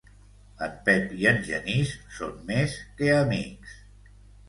En 0.67 0.71
Pep 0.87 1.13
i 1.19 1.27
en 1.33 1.37
Genís 1.51 1.93
són 2.17 2.43
més 2.51 2.81
que 2.99 3.15
amics. 3.23 3.81